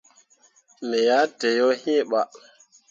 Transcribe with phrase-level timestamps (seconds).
[0.87, 2.27] Me ah tǝǝ yo iŋ bah.